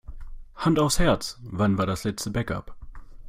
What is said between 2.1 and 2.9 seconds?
Backup?